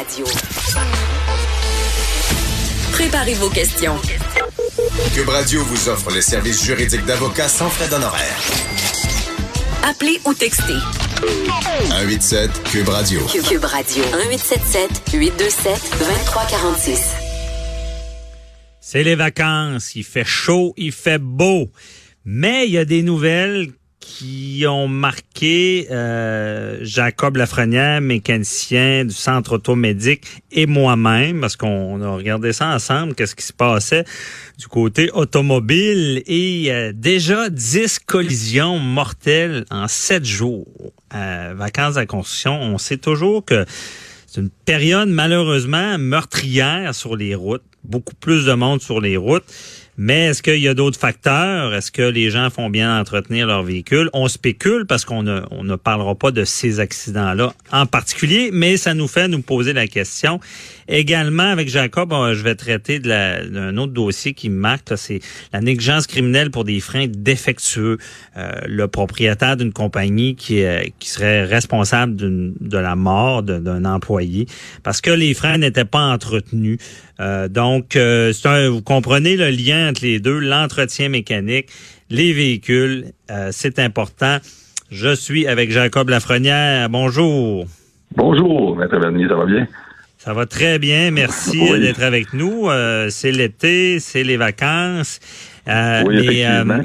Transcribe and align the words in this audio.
Radio. 0.00 0.24
Préparez 2.92 3.34
vos 3.34 3.50
questions. 3.50 3.96
Cube 5.12 5.28
Radio 5.28 5.62
vous 5.62 5.90
offre 5.90 6.10
les 6.10 6.22
services 6.22 6.64
juridiques 6.64 7.04
d'avocats 7.04 7.48
sans 7.48 7.68
frais 7.68 7.86
d'honoraires. 7.88 8.40
Appelez 9.82 10.18
ou 10.24 10.32
textez. 10.32 10.78
187 11.90 12.62
Cube 12.72 12.88
Radio. 12.88 13.20
Cube 13.26 13.64
Radio. 13.64 14.02
1877 14.04 15.02
827 15.12 15.90
2346. 15.98 17.02
C'est 18.80 19.02
les 19.02 19.16
vacances, 19.16 19.94
il 19.96 20.04
fait 20.04 20.24
chaud, 20.24 20.72
il 20.78 20.92
fait 20.92 21.20
beau. 21.20 21.70
Mais 22.24 22.64
il 22.64 22.72
y 22.72 22.78
a 22.78 22.86
des 22.86 23.02
nouvelles 23.02 23.68
qui 24.00 24.64
ont 24.66 24.88
marqué 24.88 25.86
euh, 25.90 26.78
Jacob 26.80 27.36
Lafrenière, 27.36 28.00
mécanicien 28.00 29.04
du 29.04 29.14
centre 29.14 29.52
automédic, 29.52 30.42
et 30.50 30.64
moi-même, 30.66 31.40
parce 31.40 31.56
qu'on 31.56 32.00
a 32.02 32.08
regardé 32.08 32.54
ça 32.54 32.68
ensemble, 32.68 33.14
qu'est-ce 33.14 33.36
qui 33.36 33.44
se 33.44 33.52
passait 33.52 34.04
du 34.58 34.66
côté 34.68 35.10
automobile, 35.12 36.22
et 36.26 36.72
euh, 36.72 36.92
déjà 36.94 37.50
10 37.50 38.00
collisions 38.00 38.78
mortelles 38.78 39.66
en 39.70 39.86
7 39.86 40.24
jours. 40.24 40.66
Euh, 41.14 41.52
vacances 41.54 41.98
à 41.98 42.06
construction, 42.06 42.58
on 42.60 42.78
sait 42.78 42.96
toujours 42.96 43.44
que 43.44 43.66
c'est 44.26 44.40
une 44.40 44.50
période 44.50 45.08
malheureusement 45.08 45.98
meurtrière 45.98 46.94
sur 46.94 47.16
les 47.16 47.34
routes, 47.34 47.64
beaucoup 47.84 48.14
plus 48.14 48.46
de 48.46 48.52
monde 48.54 48.80
sur 48.80 49.00
les 49.00 49.16
routes. 49.16 49.44
Mais 49.96 50.26
est-ce 50.26 50.42
qu'il 50.42 50.60
y 50.60 50.68
a 50.68 50.74
d'autres 50.74 50.98
facteurs? 50.98 51.74
Est-ce 51.74 51.92
que 51.92 52.02
les 52.02 52.30
gens 52.30 52.48
font 52.50 52.70
bien 52.70 52.98
entretenir 52.98 53.46
leur 53.46 53.62
véhicule? 53.62 54.08
On 54.12 54.28
spécule 54.28 54.86
parce 54.86 55.04
qu'on 55.04 55.22
ne, 55.22 55.42
on 55.50 55.64
ne 55.64 55.76
parlera 55.76 56.14
pas 56.14 56.30
de 56.30 56.44
ces 56.44 56.80
accidents-là 56.80 57.52
en 57.72 57.86
particulier, 57.86 58.50
mais 58.52 58.76
ça 58.76 58.94
nous 58.94 59.08
fait 59.08 59.28
nous 59.28 59.42
poser 59.42 59.72
la 59.72 59.86
question. 59.86 60.40
Également, 60.90 61.44
avec 61.44 61.68
Jacob, 61.68 62.12
euh, 62.12 62.34
je 62.34 62.42
vais 62.42 62.56
traiter 62.56 62.98
d'un 62.98 63.76
autre 63.76 63.92
dossier 63.92 64.34
qui 64.34 64.50
me 64.50 64.58
marque, 64.58 64.92
c'est 64.96 65.20
la 65.52 65.60
négligence 65.60 66.08
criminelle 66.08 66.50
pour 66.50 66.64
des 66.64 66.80
freins 66.80 67.06
défectueux. 67.08 67.98
Euh, 68.36 68.50
le 68.66 68.88
propriétaire 68.88 69.56
d'une 69.56 69.72
compagnie 69.72 70.34
qui, 70.34 70.64
euh, 70.64 70.82
qui 70.98 71.08
serait 71.08 71.44
responsable 71.44 72.16
de 72.16 72.78
la 72.78 72.96
mort 72.96 73.42
d'un 73.42 73.84
employé 73.84 74.46
parce 74.82 75.00
que 75.00 75.10
les 75.10 75.32
freins 75.34 75.58
n'étaient 75.58 75.84
pas 75.84 76.00
entretenus. 76.00 76.78
donc, 77.50 77.96
vous 77.96 78.82
comprenez 78.82 79.36
le 79.36 79.50
lien 79.50 79.79
entre 79.88 80.02
les 80.02 80.20
deux, 80.20 80.38
l'entretien 80.38 81.08
mécanique, 81.08 81.68
les 82.10 82.32
véhicules, 82.32 83.06
c'est 83.50 83.78
important. 83.78 84.38
Je 84.90 85.14
suis 85.14 85.46
avec 85.46 85.70
Jacob 85.70 86.08
Lafrenière. 86.08 86.88
Bonjour. 86.88 87.66
Bonjour, 88.16 88.76
Maître 88.76 88.98
Bernier, 88.98 89.28
ça 89.28 89.36
va 89.36 89.46
bien? 89.46 89.68
Ça 90.18 90.34
va 90.34 90.44
très 90.44 90.78
bien, 90.78 91.10
merci 91.12 91.58
d'être 91.78 92.02
avec 92.02 92.34
nous. 92.34 92.68
Euh, 92.68 93.08
c'est 93.08 93.32
l'été, 93.32 94.00
c'est 94.00 94.22
les 94.22 94.36
vacances. 94.36 95.18
Euh, 95.66 96.02
oui, 96.04 96.18
effectivement. 96.18 96.80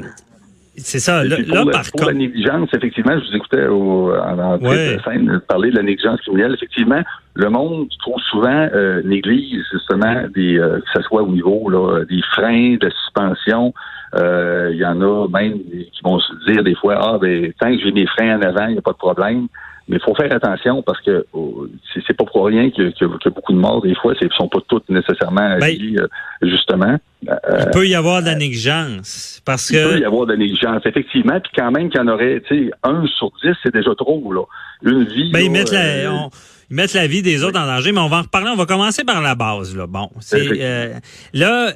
Euh, 0.76 0.82
c'est 0.82 0.98
ça. 0.98 1.24
Là, 1.24 1.36
par 1.72 1.90
contre, 1.90 2.06
la 2.06 2.14
négligence, 2.14 2.68
effectivement, 2.74 3.18
je 3.18 3.30
vous 3.30 3.36
écoutais 3.36 3.66
au, 3.66 4.12
en 4.14 4.38
entrée 4.38 4.96
de 4.96 5.02
scène 5.02 5.40
parler 5.48 5.70
de 5.70 5.76
la 5.76 5.82
négligence 5.82 6.20
criminelle. 6.20 6.54
Effectivement, 6.54 7.02
le 7.34 7.50
monde 7.50 7.88
trop 8.00 8.18
souvent 8.30 8.68
euh, 8.72 9.02
néglige 9.04 9.62
justement 9.72 10.24
des 10.34 10.56
que 10.56 10.90
ce 10.94 11.02
soit 11.02 11.22
au 11.22 11.28
niveau 11.28 11.68
là, 11.68 12.04
des 12.04 12.22
freins, 12.32 12.76
de 12.80 12.90
suspension. 12.90 13.72
Il 14.14 14.76
y 14.76 14.84
en 14.84 15.00
a 15.00 15.28
même 15.28 15.58
qui 15.58 16.00
vont 16.02 16.18
se 16.18 16.32
dire 16.50 16.62
des 16.62 16.74
fois 16.74 16.98
ah 17.00 17.18
ben 17.20 17.52
tant 17.60 17.70
que 17.70 17.82
j'ai 17.82 17.92
mes 17.92 18.06
freins 18.06 18.38
en 18.38 18.42
avant, 18.42 18.66
il 18.66 18.72
n'y 18.72 18.78
a 18.78 18.82
pas 18.82 18.92
de 18.92 18.96
problème. 18.96 19.48
Mais 19.88 19.98
il 19.98 20.02
faut 20.02 20.14
faire 20.16 20.32
attention 20.32 20.82
parce 20.82 21.00
que 21.00 21.26
oh, 21.32 21.68
c'est 22.06 22.16
pas 22.16 22.24
pour 22.24 22.46
rien 22.46 22.70
qu'il 22.70 22.92
y, 23.00 23.04
a 23.04 23.30
beaucoup 23.30 23.52
de 23.52 23.58
morts. 23.58 23.82
Des 23.82 23.94
fois, 23.94 24.14
ce 24.18 24.24
ne 24.24 24.30
sont 24.30 24.48
pas 24.48 24.58
toutes 24.68 24.88
nécessairement 24.88 25.58
ben, 25.58 25.68
liées, 25.68 25.96
euh, 26.00 26.08
justement. 26.42 26.96
Euh, 27.28 27.36
il 27.60 27.70
peut 27.70 27.86
y 27.86 27.94
avoir 27.94 28.20
de 28.20 28.26
la 28.26 28.34
négligence. 28.34 29.40
Parce 29.44 29.70
il 29.70 29.76
que... 29.76 29.92
peut 29.92 30.00
y 30.00 30.04
avoir 30.04 30.26
de 30.26 30.32
la 30.32 30.38
négligence, 30.38 30.82
effectivement. 30.86 31.38
Puis 31.40 31.52
quand 31.56 31.70
même 31.70 31.88
qu'il 31.88 32.00
y 32.00 32.02
en 32.02 32.08
aurait, 32.08 32.42
tu 32.48 32.66
sais, 32.66 32.70
un 32.82 33.06
sur 33.06 33.30
dix, 33.44 33.54
c'est 33.62 33.72
déjà 33.72 33.94
trop, 33.94 34.32
là. 34.32 34.42
Une 34.82 35.04
vie. 35.04 35.30
Ben, 35.32 35.40
ils, 35.40 35.50
mettent 35.50 35.72
la, 35.72 35.84
euh, 35.84 36.28
ils 36.68 36.76
mettent 36.76 36.94
la 36.94 37.06
vie 37.06 37.22
des 37.22 37.44
autres 37.44 37.58
en 37.58 37.66
danger, 37.66 37.92
mais 37.92 38.00
on 38.00 38.08
va 38.08 38.18
en 38.18 38.22
reparler. 38.22 38.50
On 38.50 38.56
va 38.56 38.66
commencer 38.66 39.04
par 39.04 39.22
la 39.22 39.36
base, 39.36 39.76
là. 39.76 39.86
Bon. 39.86 40.10
C'est, 40.18 41.00
là, 41.32 41.72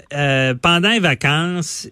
pendant 0.60 0.90
les 0.90 1.00
vacances, 1.00 1.88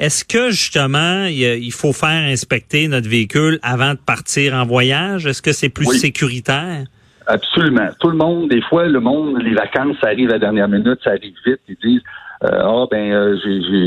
est-ce 0.00 0.24
que 0.24 0.50
justement 0.50 1.26
il 1.26 1.72
faut 1.72 1.92
faire 1.92 2.24
inspecter 2.30 2.88
notre 2.88 3.08
véhicule 3.08 3.58
avant 3.62 3.92
de 3.92 3.98
partir 3.98 4.54
en 4.54 4.64
voyage? 4.64 5.26
Est-ce 5.26 5.42
que 5.42 5.52
c'est 5.52 5.68
plus 5.68 5.86
sécuritaire? 5.98 6.84
Absolument. 7.26 7.88
Tout 8.00 8.10
le 8.10 8.16
monde, 8.16 8.48
des 8.48 8.62
fois, 8.62 8.86
le 8.88 9.00
monde, 9.00 9.40
les 9.42 9.54
vacances, 9.54 9.96
ça 10.00 10.08
arrive 10.08 10.30
à 10.30 10.34
la 10.34 10.38
dernière 10.38 10.68
minute, 10.68 10.98
ça 11.04 11.10
arrive 11.10 11.34
vite. 11.46 11.60
Ils 11.68 11.76
disent 11.82 12.02
euh, 12.44 12.60
ah 12.60 12.86
ben 12.90 13.12
euh, 13.12 13.36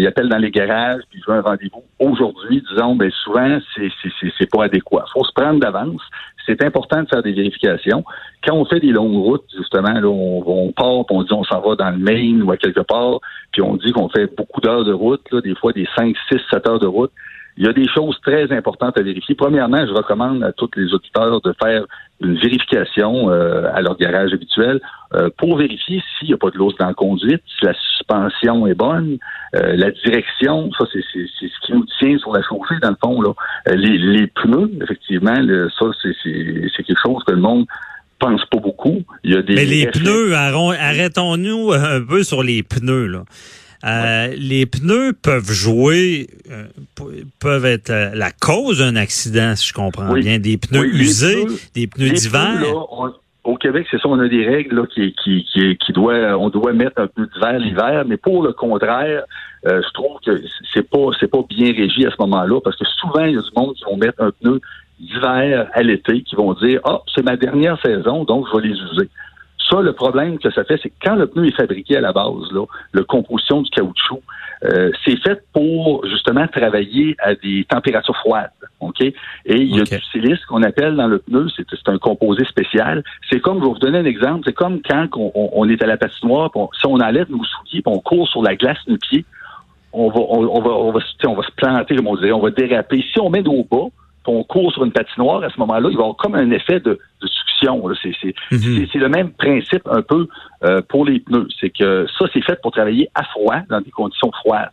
j'appelle 0.01 0.29
dans 0.29 0.37
les 0.37 0.51
garages 0.51 1.01
puis 1.09 1.19
je 1.21 1.29
veux 1.29 1.37
un 1.37 1.41
rendez-vous 1.41 1.83
aujourd'hui 1.99 2.63
disons. 2.69 2.95
Ben 2.95 3.11
souvent 3.11 3.57
c'est 3.75 4.49
pas 4.49 4.63
adéquat. 4.65 5.03
Faut 5.13 5.25
se 5.25 5.33
prendre 5.33 5.59
d'avance. 5.59 6.01
C'est 6.45 6.63
important 6.63 7.03
de 7.03 7.07
faire 7.07 7.23
des 7.23 7.33
vérifications. 7.33 8.05
Quand 8.45 8.55
on 8.55 8.65
fait 8.65 8.79
des 8.79 8.91
longues 8.91 9.17
routes 9.17 9.45
justement 9.57 9.99
là 9.99 10.07
on, 10.07 10.43
on 10.45 10.71
part 10.71 11.03
on 11.09 11.23
dit 11.23 11.33
on 11.33 11.43
s'en 11.43 11.59
va 11.59 11.75
dans 11.75 11.89
le 11.89 11.97
Maine 11.97 12.43
ou 12.43 12.51
à 12.51 12.57
quelque 12.57 12.81
part 12.81 13.19
puis 13.51 13.61
on 13.61 13.75
dit 13.75 13.91
qu'on 13.91 14.07
fait 14.07 14.33
beaucoup 14.33 14.61
d'heures 14.61 14.85
de 14.85 14.93
route 14.93 15.21
là 15.31 15.41
des 15.41 15.55
fois 15.55 15.73
des 15.73 15.87
5 15.97 16.15
6 16.31 16.39
7 16.49 16.69
heures 16.69 16.79
de 16.79 16.87
route 16.87 17.11
il 17.57 17.65
y 17.65 17.67
a 17.67 17.73
des 17.73 17.87
choses 17.87 18.19
très 18.21 18.51
importantes 18.51 18.97
à 18.97 19.01
vérifier. 19.01 19.35
Premièrement, 19.35 19.85
je 19.85 19.93
recommande 19.93 20.43
à 20.43 20.51
tous 20.51 20.69
les 20.75 20.93
auditeurs 20.93 21.39
de 21.41 21.53
faire 21.61 21.85
une 22.21 22.37
vérification 22.37 23.29
euh, 23.29 23.69
à 23.73 23.81
leur 23.81 23.97
garage 23.97 24.33
habituel 24.33 24.81
euh, 25.13 25.29
pour 25.37 25.57
vérifier 25.57 26.01
s'il 26.17 26.29
n'y 26.29 26.33
a 26.33 26.37
pas 26.37 26.49
de 26.49 26.57
l'os 26.57 26.75
dans 26.77 26.87
la 26.87 26.93
conduite, 26.93 27.41
si 27.57 27.65
la 27.65 27.73
suspension 27.73 28.67
est 28.67 28.73
bonne, 28.73 29.17
euh, 29.55 29.75
la 29.75 29.91
direction, 29.91 30.69
ça 30.77 30.85
c'est 30.91 31.01
ce 31.01 31.65
qui 31.65 31.73
nous 31.73 31.85
tient 31.99 32.17
sur 32.17 32.33
la 32.33 32.41
chaussée 32.41 32.75
dans 32.81 32.89
le 32.89 32.97
fond. 33.01 33.21
Là. 33.21 33.33
Les, 33.67 33.97
les 33.97 34.27
pneus, 34.27 34.71
effectivement, 34.81 35.35
ça 35.79 35.85
c'est 36.01 36.83
quelque 36.83 37.01
chose 37.01 37.23
que 37.25 37.33
le 37.33 37.41
monde 37.41 37.65
pense 38.19 38.45
pas 38.45 38.59
beaucoup. 38.59 39.01
Il 39.23 39.33
y 39.33 39.37
a 39.37 39.41
des 39.41 39.55
Mais 39.55 39.65
les 39.65 39.87
pneus, 39.87 40.33
arrêtons-nous 40.33 41.71
un 41.71 42.01
peu 42.01 42.23
sur 42.23 42.43
les 42.43 42.63
pneus. 42.63 43.07
Là. 43.07 43.23
Euh, 43.85 44.33
les 44.37 44.65
pneus 44.65 45.13
peuvent 45.13 45.51
jouer, 45.51 46.27
euh, 46.51 46.65
peuvent 47.39 47.65
être 47.65 47.91
la 48.13 48.31
cause 48.31 48.79
d'un 48.79 48.95
accident, 48.95 49.55
si 49.55 49.69
je 49.69 49.73
comprends 49.73 50.13
bien. 50.13 50.39
Des 50.39 50.57
pneus 50.57 50.87
usés, 50.87 51.45
des 51.75 51.87
pneus 51.87 52.11
d'hiver. 52.11 52.63
Au 53.43 53.57
Québec, 53.57 53.85
c'est 53.91 54.01
ça, 54.01 54.07
on 54.07 54.19
a 54.19 54.27
des 54.27 54.43
règles 54.43 54.75
là, 54.75 54.87
qui, 54.87 55.13
qui, 55.23 55.45
qui, 55.53 55.77
qui 55.77 55.93
doit, 55.93 56.35
on 56.35 56.49
doit 56.49 56.73
mettre 56.73 56.99
un 56.99 57.05
pneu 57.05 57.27
d'hiver 57.31 57.59
l'hiver, 57.59 58.03
mais 58.07 58.17
pour 58.17 58.41
le 58.41 58.53
contraire, 58.53 59.23
euh, 59.67 59.81
je 59.87 59.93
trouve 59.93 60.17
que 60.25 60.41
c'est 60.73 60.89
pas 60.89 61.09
c'est 61.19 61.29
pas 61.29 61.43
bien 61.47 61.71
régi 61.71 62.07
à 62.07 62.09
ce 62.09 62.15
moment-là, 62.21 62.59
parce 62.61 62.75
que 62.75 62.85
souvent 62.99 63.23
il 63.23 63.35
y 63.35 63.37
a 63.37 63.41
du 63.41 63.49
monde 63.55 63.75
qui 63.75 63.83
vont 63.83 63.97
mettre 63.97 64.21
un 64.23 64.31
pneu 64.31 64.59
d'hiver 64.99 65.67
à 65.73 65.83
l'été, 65.83 66.21
qui 66.23 66.35
vont 66.35 66.53
dire 66.53 66.79
ah 66.85 67.01
c'est 67.13 67.23
ma 67.23 67.37
dernière 67.37 67.79
saison, 67.81 68.23
donc 68.23 68.47
je 68.51 68.57
vais 68.57 68.67
les 68.67 68.73
user. 68.73 69.09
Ça, 69.69 69.81
le 69.81 69.93
problème 69.93 70.37
que 70.37 70.51
ça 70.51 70.63
fait, 70.63 70.79
c'est 70.81 70.89
que 70.89 70.95
quand 71.01 71.15
le 71.15 71.27
pneu 71.27 71.47
est 71.47 71.55
fabriqué 71.55 71.97
à 71.97 72.01
la 72.01 72.11
base, 72.11 72.51
là, 72.51 72.65
le 72.91 73.03
composition 73.03 73.61
du 73.61 73.69
caoutchouc, 73.71 74.21
euh, 74.63 74.91
c'est 75.03 75.17
fait 75.21 75.43
pour 75.53 76.05
justement 76.07 76.47
travailler 76.47 77.15
à 77.19 77.35
des 77.35 77.65
températures 77.67 78.15
froides. 78.17 78.51
OK? 78.79 79.01
Et 79.01 79.13
il 79.45 79.75
y 79.75 79.79
a 79.79 79.83
du 79.83 80.01
silice 80.11 80.43
qu'on 80.45 80.63
appelle 80.63 80.95
dans 80.95 81.07
le 81.07 81.19
pneu, 81.19 81.47
c'est 81.57 81.89
un 81.89 81.97
composé 81.97 82.45
spécial. 82.45 83.03
C'est 83.29 83.39
comme, 83.39 83.59
je 83.59 83.63
vais 83.63 83.69
vous 83.69 83.79
donner 83.79 83.99
un 83.99 84.05
exemple, 84.05 84.43
c'est 84.45 84.53
comme 84.53 84.81
quand 84.81 85.07
on, 85.15 85.69
est 85.69 85.81
à 85.81 85.87
la 85.87 85.97
patinoire, 85.97 86.51
si 86.79 86.85
on 86.85 86.95
enlève 86.95 87.29
nos 87.29 87.43
souliers, 87.43 87.81
on 87.85 87.99
court 87.99 88.27
sur 88.27 88.43
la 88.43 88.55
glace 88.55 88.77
nos 88.87 88.97
pieds, 88.97 89.25
on 89.93 90.09
va, 90.09 90.19
on, 90.19 90.41
va, 90.61 90.69
on 90.69 90.91
va, 90.91 90.99
on 91.27 91.35
va 91.35 91.43
se 91.43 91.51
planter, 91.55 91.95
comme 91.95 92.07
on 92.07 92.15
disait, 92.15 92.31
on 92.31 92.41
va 92.41 92.51
déraper. 92.51 93.03
Si 93.13 93.19
on 93.19 93.29
met 93.29 93.41
nos 93.41 93.63
bas, 93.63 93.87
on 94.27 94.43
court 94.43 94.71
sur 94.71 94.83
une 94.83 94.91
patinoire, 94.91 95.43
à 95.43 95.49
ce 95.49 95.59
moment-là, 95.59 95.89
il 95.89 95.97
va 95.97 96.01
y 96.01 96.03
avoir 96.03 96.15
comme 96.15 96.35
un 96.35 96.51
effet 96.51 96.79
de, 96.79 96.99
succion. 97.21 97.34
Mhm. 98.51 98.87
C'est 98.91 98.99
le 98.99 99.09
même 99.09 99.31
principe 99.31 99.87
un 99.87 100.01
peu 100.01 100.27
euh, 100.63 100.81
pour 100.87 101.05
les 101.05 101.19
pneus. 101.19 101.47
C'est 101.59 101.69
que 101.69 102.05
ça, 102.17 102.25
c'est 102.33 102.43
fait 102.43 102.61
pour 102.61 102.71
travailler 102.71 103.09
à 103.15 103.23
froid, 103.23 103.59
dans 103.69 103.81
des 103.81 103.91
conditions 103.91 104.31
froides. 104.31 104.71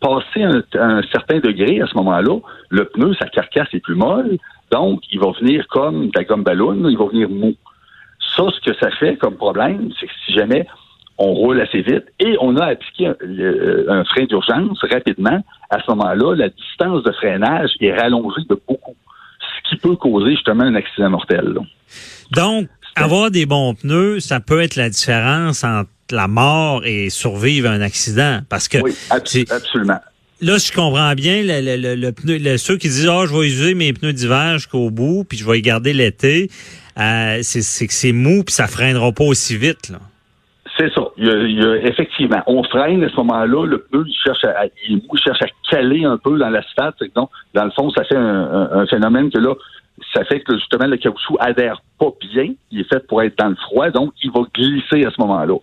Passer 0.00 0.42
un, 0.42 0.62
un 0.74 1.02
certain 1.12 1.38
degré, 1.38 1.80
à 1.80 1.86
ce 1.86 1.96
moment-là, 1.96 2.36
le 2.70 2.84
pneu, 2.86 3.14
sa 3.14 3.26
carcasse 3.26 3.68
est 3.72 3.80
plus 3.80 3.94
molle, 3.94 4.38
donc 4.70 5.02
il 5.12 5.20
va 5.20 5.30
venir 5.40 5.66
comme 5.68 6.06
de 6.06 6.12
la 6.16 6.24
gomme 6.24 6.42
ballon, 6.42 6.88
il 6.88 6.98
va 6.98 7.06
venir 7.06 7.28
mou. 7.28 7.54
Ça, 8.36 8.44
ce 8.50 8.60
que 8.60 8.76
ça 8.78 8.90
fait 8.90 9.16
comme 9.16 9.36
problème, 9.36 9.90
c'est 10.00 10.06
que 10.06 10.12
si 10.26 10.32
jamais 10.32 10.66
on 11.18 11.34
roule 11.34 11.60
assez 11.60 11.82
vite 11.82 12.04
et 12.18 12.36
on 12.40 12.56
a 12.56 12.66
appliqué 12.66 13.06
un, 13.06 14.04
frein 14.04 14.24
d'urgence 14.24 14.82
rapidement. 14.82 15.40
À 15.70 15.80
ce 15.80 15.90
moment-là, 15.92 16.34
la 16.34 16.48
distance 16.48 17.02
de 17.02 17.12
freinage 17.12 17.70
est 17.80 17.94
rallongée 17.94 18.42
de 18.48 18.58
beaucoup, 18.68 18.96
qui 19.72 19.78
peut 19.78 19.96
causer 19.96 20.32
justement 20.32 20.64
un 20.64 20.74
accident 20.74 21.10
mortel. 21.10 21.54
Donc, 22.30 22.68
avoir 22.94 23.30
des 23.30 23.46
bons 23.46 23.74
pneus, 23.74 24.20
ça 24.20 24.40
peut 24.40 24.60
être 24.60 24.76
la 24.76 24.90
différence 24.90 25.64
entre 25.64 25.90
la 26.10 26.28
mort 26.28 26.84
et 26.84 27.08
survivre 27.10 27.70
à 27.70 27.72
un 27.72 27.80
accident, 27.80 28.40
parce 28.48 28.68
que 28.68 28.78
oui, 28.78 28.94
absolument. 29.10 29.98
Là, 30.42 30.58
je 30.58 30.72
comprends 30.72 31.14
bien 31.14 31.42
le, 31.44 32.10
pneu, 32.10 32.58
ceux 32.58 32.76
qui 32.76 32.88
disent, 32.88 33.08
oh, 33.08 33.26
je 33.26 33.32
vais 33.32 33.46
user 33.46 33.74
mes 33.74 33.92
pneus 33.92 34.12
d'hiver 34.12 34.58
jusqu'au 34.58 34.90
bout, 34.90 35.24
puis 35.24 35.38
je 35.38 35.46
vais 35.46 35.54
les 35.54 35.62
garder 35.62 35.92
l'été. 35.92 36.50
euh, 36.98 37.38
c'est 37.42 37.86
que 37.86 37.94
c'est 37.94 38.12
mou 38.12 38.42
puis 38.42 38.52
ça 38.52 38.66
freinera 38.66 39.12
pas 39.12 39.24
aussi 39.24 39.56
vite. 39.56 39.88
Là. 39.88 40.00
C'est 40.78 40.92
ça. 40.94 41.02
Il 41.18 41.26
y, 41.26 41.64
a, 41.64 41.76
effectivement, 41.76 42.40
on 42.46 42.62
freine 42.64 43.04
à 43.04 43.08
ce 43.08 43.16
moment-là. 43.16 43.66
Le 43.66 43.78
pneu, 43.78 44.04
il 44.06 44.16
cherche 44.16 44.44
à, 44.44 44.64
il, 44.88 45.02
cherche 45.22 45.42
à 45.42 45.46
caler 45.70 46.04
un 46.04 46.16
peu 46.16 46.38
dans 46.38 46.48
l'asphalte. 46.48 46.96
Donc, 47.14 47.30
dans 47.54 47.64
le 47.64 47.70
fond, 47.72 47.90
ça 47.90 48.04
fait 48.04 48.16
un, 48.16 48.86
phénomène 48.86 49.30
que 49.30 49.38
là, 49.38 49.54
ça 50.14 50.24
fait 50.24 50.40
que 50.40 50.54
justement 50.54 50.86
le 50.86 50.96
caoutchouc 50.96 51.36
adhère 51.40 51.82
pas 51.98 52.10
bien. 52.32 52.54
Il 52.70 52.80
est 52.80 52.88
fait 52.88 53.06
pour 53.06 53.22
être 53.22 53.36
dans 53.38 53.50
le 53.50 53.56
froid, 53.56 53.90
donc 53.90 54.14
il 54.22 54.30
va 54.30 54.40
glisser 54.54 55.04
à 55.04 55.10
ce 55.10 55.20
moment-là. 55.20 55.56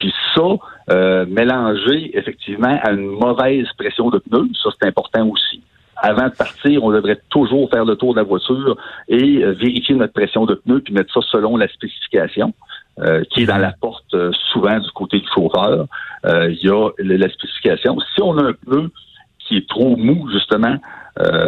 Puis 0.00 0.12
ça, 0.34 0.42
euh, 0.90 1.26
mélangé 1.28 2.16
effectivement 2.18 2.78
à 2.82 2.90
une 2.90 3.06
mauvaise 3.06 3.68
pression 3.78 4.10
de 4.10 4.18
pneu, 4.18 4.48
ça 4.60 4.70
c'est 4.80 4.88
important 4.88 5.28
aussi. 5.28 5.62
Avant 6.02 6.28
de 6.28 6.34
partir, 6.34 6.82
on 6.82 6.90
devrait 6.90 7.20
toujours 7.28 7.68
faire 7.70 7.84
le 7.84 7.94
tour 7.94 8.14
de 8.14 8.20
la 8.20 8.24
voiture 8.24 8.76
et 9.08 9.44
euh, 9.44 9.52
vérifier 9.52 9.94
notre 9.94 10.14
pression 10.14 10.46
de 10.46 10.54
pneu 10.54 10.80
puis 10.80 10.94
mettre 10.94 11.12
ça 11.12 11.20
selon 11.30 11.56
la 11.56 11.68
spécification. 11.68 12.54
Euh, 13.02 13.22
qui 13.30 13.44
est 13.44 13.46
dans 13.46 13.56
la 13.56 13.72
porte 13.72 14.12
euh, 14.12 14.30
souvent 14.52 14.78
du 14.78 14.90
côté 14.90 15.20
du 15.20 15.26
chauffeur. 15.34 15.86
Euh, 16.26 16.50
il 16.50 16.62
y 16.62 16.68
a 16.68 16.90
la 16.98 17.30
spécification. 17.30 17.96
Si 18.14 18.20
on 18.20 18.36
a 18.36 18.42
un 18.42 18.52
pneu 18.52 18.90
qui 19.38 19.56
est 19.56 19.66
trop 19.66 19.96
mou, 19.96 20.28
justement, 20.30 20.76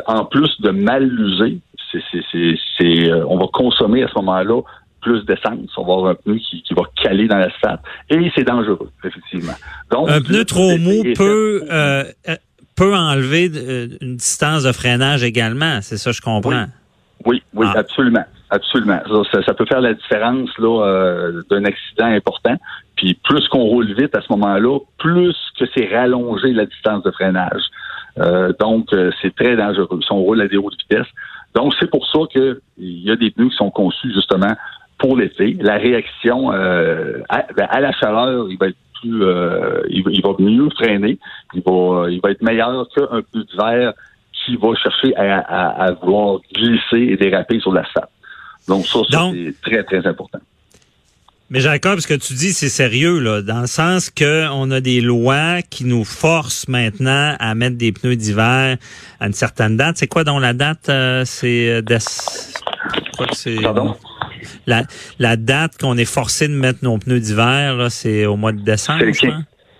en 0.06 0.24
plus 0.24 0.60
de 0.60 0.70
mal 0.70 1.06
l'user, 1.06 1.58
c'est, 1.90 3.12
on 3.28 3.36
va 3.36 3.46
consommer 3.52 4.02
à 4.02 4.08
ce 4.08 4.14
moment-là 4.16 4.62
plus 5.02 5.24
d'essence. 5.26 5.68
On 5.76 5.84
va 5.84 5.92
avoir 5.92 6.10
un 6.12 6.14
pneu 6.14 6.36
qui, 6.36 6.64
va 6.74 6.84
caler 7.02 7.28
dans 7.28 7.38
l'asphalte. 7.38 7.80
Et 8.08 8.32
c'est 8.34 8.44
dangereux, 8.44 8.90
effectivement. 9.04 9.54
Donc, 9.90 10.10
un 10.10 10.22
pneu 10.22 10.44
trop 10.46 10.78
mou 10.78 11.02
peut, 11.14 11.64
peut 12.76 12.96
enlever 12.96 13.50
une 14.00 14.16
distance 14.16 14.62
de 14.62 14.72
freinage 14.72 15.22
également. 15.22 15.80
C'est 15.82 15.98
ça, 15.98 16.12
je 16.12 16.22
comprends. 16.22 16.50
Oui, 16.50 16.56
oui, 17.24 17.42
ah. 17.60 17.78
absolument. 17.78 18.24
Absolument. 18.52 19.00
Ça, 19.32 19.54
peut 19.54 19.64
faire 19.64 19.80
la 19.80 19.94
différence 19.94 20.50
là 20.58 20.84
euh, 20.84 21.42
d'un 21.48 21.64
accident 21.64 22.04
important. 22.04 22.54
Puis 22.96 23.18
plus 23.24 23.48
qu'on 23.48 23.62
roule 23.62 23.94
vite 23.94 24.14
à 24.14 24.20
ce 24.20 24.26
moment-là, 24.30 24.78
plus 24.98 25.34
que 25.58 25.64
c'est 25.74 25.86
rallongé 25.86 26.52
la 26.52 26.66
distance 26.66 27.02
de 27.02 27.10
freinage. 27.12 27.62
Euh, 28.18 28.52
donc, 28.60 28.92
euh, 28.92 29.10
c'est 29.22 29.34
très 29.34 29.56
dangereux 29.56 30.00
si 30.02 30.12
on 30.12 30.20
roule 30.20 30.42
à 30.42 30.48
des 30.48 30.58
hautes 30.58 30.76
vitesses. 30.78 31.08
Donc, 31.54 31.72
c'est 31.80 31.90
pour 31.90 32.06
ça 32.06 32.18
qu'il 32.30 32.60
y 32.78 33.10
a 33.10 33.16
des 33.16 33.30
pneus 33.30 33.48
qui 33.48 33.56
sont 33.56 33.70
conçus 33.70 34.12
justement 34.12 34.54
pour 34.98 35.16
l'été. 35.16 35.56
La 35.58 35.78
réaction 35.78 36.50
ben, 36.50 37.24
à, 37.30 37.80
la 37.80 37.92
chaleur, 37.92 38.48
il 38.50 38.58
va 38.58 38.68
être 38.68 38.76
plus, 39.00 39.24
il, 39.88 40.22
va 40.22 40.34
mieux 40.38 40.68
freiner. 40.76 41.18
Il 41.54 41.62
va, 41.62 42.10
il 42.10 42.20
va 42.22 42.32
être 42.32 42.42
meilleur 42.42 42.86
qu'un 42.94 43.22
pneu 43.32 43.44
d'hiver 43.44 43.94
qui 44.44 44.56
va 44.56 44.74
chercher 44.74 45.14
à, 45.16 45.38
à, 45.38 45.84
à 45.84 45.92
vouloir 45.92 46.40
glisser 46.54 47.12
et 47.12 47.16
déraper 47.16 47.60
sur 47.60 47.72
l'asphalte. 47.72 48.10
Donc 48.68 48.86
ça, 48.86 49.00
c'est 49.10 49.54
très, 49.62 49.82
très 49.84 50.06
important. 50.06 50.38
Mais 51.50 51.60
Jacob, 51.60 51.98
ce 52.00 52.06
que 52.06 52.14
tu 52.14 52.32
dis, 52.32 52.54
c'est 52.54 52.70
sérieux, 52.70 53.18
là, 53.18 53.42
dans 53.42 53.60
le 53.60 53.66
sens 53.66 54.08
que 54.08 54.48
on 54.52 54.70
a 54.70 54.80
des 54.80 55.02
lois 55.02 55.60
qui 55.60 55.84
nous 55.84 56.04
forcent 56.04 56.66
maintenant 56.66 57.36
à 57.38 57.54
mettre 57.54 57.76
des 57.76 57.92
pneus 57.92 58.16
d'hiver 58.16 58.78
à 59.20 59.26
une 59.26 59.34
certaine 59.34 59.76
date. 59.76 59.98
C'est 59.98 60.06
quoi 60.06 60.24
donc 60.24 60.40
la 60.40 60.54
date? 60.54 60.88
Euh, 60.88 61.24
c'est 61.26 61.68
euh, 61.68 61.82
Pardon? 63.62 63.96
La, 64.66 64.84
la 65.18 65.36
date 65.36 65.76
qu'on 65.78 65.98
est 65.98 66.06
forcé 66.06 66.48
de 66.48 66.54
mettre 66.54 66.78
nos 66.82 66.96
pneus 66.96 67.20
d'hiver, 67.20 67.88
c'est 67.90 68.24
au 68.24 68.36
mois 68.36 68.52
de 68.52 68.62
décembre, 68.62 69.04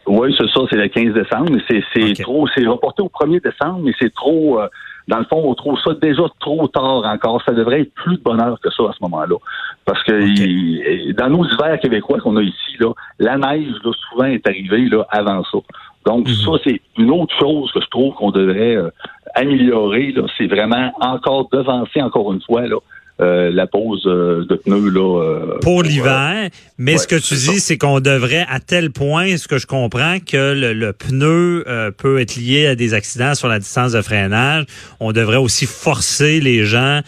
Oui, 0.06 0.34
c'est 0.36 0.48
ça, 0.48 0.60
c'est 0.68 0.76
le 0.76 0.88
15 0.88 1.14
décembre, 1.14 1.50
mais 1.52 1.82
c'est 1.94 2.22
trop, 2.22 2.46
c'est 2.54 2.66
reporté 2.66 3.02
au 3.02 3.08
1er 3.08 3.42
décembre, 3.42 3.80
mais 3.84 3.92
c'est 4.00 4.12
trop 4.12 4.60
euh, 4.60 4.66
dans 5.08 5.18
le 5.18 5.24
fond, 5.24 5.42
on 5.44 5.54
trouve 5.54 5.78
ça 5.84 5.94
déjà 6.00 6.22
trop 6.40 6.68
tard 6.68 7.04
encore. 7.04 7.42
Ça 7.44 7.52
devrait 7.52 7.82
être 7.82 7.94
plus 7.94 8.16
de 8.16 8.22
bonheur 8.22 8.58
que 8.60 8.70
ça 8.70 8.84
à 8.84 8.92
ce 8.92 9.02
moment-là. 9.02 9.36
Parce 9.84 10.02
que 10.04 11.12
dans 11.12 11.28
nos 11.28 11.44
hivers 11.44 11.80
québécois 11.80 12.20
qu'on 12.20 12.36
a 12.36 12.42
ici, 12.42 12.76
là, 12.78 12.92
la 13.18 13.36
neige, 13.36 13.74
là, 13.84 13.90
souvent, 14.10 14.26
est 14.26 14.46
arrivée 14.46 14.86
là, 14.86 15.06
avant 15.10 15.42
ça. 15.44 15.58
Donc, 16.06 16.28
mhm. 16.28 16.34
ça, 16.34 16.50
c'est 16.64 16.80
une 16.98 17.10
autre 17.10 17.34
chose 17.38 17.70
que 17.72 17.80
je 17.80 17.88
trouve 17.88 18.14
qu'on 18.14 18.30
devrait 18.30 18.76
euh, 18.76 18.90
améliorer. 19.34 20.14
C'est 20.38 20.46
vraiment 20.46 20.92
encore 21.00 21.48
devancer, 21.52 22.00
encore 22.00 22.32
une 22.32 22.42
fois, 22.42 22.66
là, 22.66 22.76
euh, 23.22 23.50
la 23.52 23.68
pose 23.68 24.02
euh, 24.06 24.44
de 24.48 24.56
pneus 24.56 24.90
là 24.90 25.22
euh, 25.22 25.58
pour 25.60 25.82
l'hiver. 25.82 26.50
Mais 26.76 26.98
ce 26.98 27.06
que 27.06 27.14
tu 27.14 27.34
dis, 27.34 27.60
c'est 27.60 27.78
qu'on 27.78 28.00
devrait 28.00 28.44
à 28.48 28.58
tel 28.58 28.90
point, 28.90 29.36
ce 29.36 29.46
que 29.46 29.58
je 29.58 29.66
comprends, 29.66 30.18
que 30.18 30.54
le, 30.54 30.92
pneu 30.92 31.64
peut 31.96 32.20
être 32.20 32.36
lié 32.36 32.66
à 32.66 32.74
des 32.74 32.94
accidents 32.94 33.34
sur 33.34 33.48
la 33.48 33.60
distance 33.60 33.92
de 33.92 34.02
freinage. 34.02 34.64
On 34.98 35.12
devrait 35.12 35.36
aussi 35.36 35.66
forcer 35.66 36.40
les 36.40 36.64
gens 36.64 37.00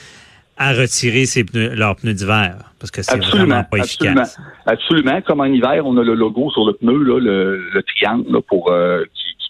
à 0.57 0.73
retirer 0.73 1.25
pneus, 1.43 1.75
leurs 1.75 1.97
pneus 1.97 2.15
d'hiver 2.15 2.55
parce 2.79 2.91
que 2.91 3.03
c'est 3.03 3.19
vraiment 3.19 3.65
pas 3.65 3.79
efficace. 3.79 4.39
Absolument. 4.67 5.21
Comme 5.23 5.41
en 5.41 5.47
hiver, 5.47 5.87
on 5.87 5.97
a 5.97 6.05
le 6.05 6.15
logo 6.15 6.51
sur 6.51 6.67
le 6.67 6.75
pneu, 6.75 7.03
là, 7.03 7.19
le, 7.19 7.83
triangle 7.83 8.43
pour 8.43 8.71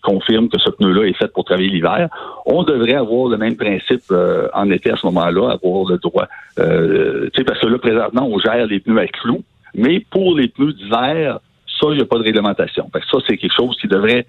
confirme 0.05 0.49
que 0.49 0.59
ce 0.59 0.71
pneu-là 0.71 1.09
est 1.09 1.17
fait 1.17 1.33
pour 1.33 1.45
travailler 1.45 1.71
l'hiver. 1.71 2.09
On 2.47 2.62
devrait 2.62 2.95
avoir 2.95 3.29
le 3.29 3.37
même 3.37 3.56
principe 3.56 4.03
euh, 4.11 4.49
en 4.53 4.71
été 4.71 4.91
à 4.91 4.97
ce 4.97 5.06
moment-là, 5.06 5.51
avoir 5.51 5.91
le 5.91 5.99
droit. 5.99 6.29
Euh, 6.59 7.29
parce 7.47 7.61
que 7.61 7.67
là, 7.67 7.79
présentement, 7.79 8.29
on 8.31 8.39
gère 8.39 8.67
les 8.67 8.81
pneus 8.81 9.01
à 9.01 9.06
clous, 9.06 9.43
mais 9.75 10.01
pour 10.11 10.37
les 10.37 10.49
pneus 10.49 10.75
d'hiver, 10.75 11.41
ça, 11.81 11.87
il 11.91 11.97
n'y 11.97 12.03
a 12.03 12.06
pas 12.06 12.19
de 12.19 12.25
réglementation. 12.25 12.89
Fait 12.93 13.01
ça, 13.11 13.19
c'est 13.27 13.37
quelque 13.37 13.56
chose 13.56 13.77
qui 13.81 13.89
devrait 13.89 14.27